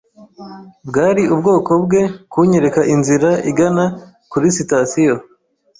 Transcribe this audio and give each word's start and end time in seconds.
Byari 0.89 1.23
ubwoko 1.33 1.71
bwe 1.83 2.01
kunyereka 2.31 2.81
inzira 2.93 3.29
igana 3.49 3.85
kuri 4.31 4.47
sitasiyo. 4.57 5.15